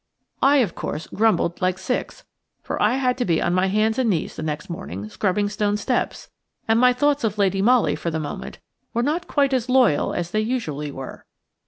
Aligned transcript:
I, 0.41 0.55
of 0.57 0.73
course, 0.73 1.05
grumbled 1.05 1.61
like 1.61 1.77
six, 1.77 2.23
for 2.63 2.81
I 2.81 2.95
had 2.95 3.19
to 3.19 3.23
be 3.23 3.39
on 3.39 3.53
my 3.53 3.67
hands 3.67 3.99
and 3.99 4.09
knees 4.09 4.35
the 4.35 4.41
next 4.41 4.67
morning 4.67 5.07
scrubbing 5.09 5.47
stone 5.47 5.77
steps, 5.77 6.31
and 6.67 6.79
my 6.79 6.91
thoughts 6.91 7.23
of 7.23 7.37
Lady 7.37 7.61
Molly, 7.61 7.95
for 7.95 8.09
the 8.09 8.19
moment, 8.19 8.57
were 8.95 9.03
not 9.03 9.27
quite 9.27 9.53
as 9.53 9.69
loyal 9.69 10.11
as 10.15 10.31
they 10.31 10.41
usually 10.41 10.89
were. 10.91 11.27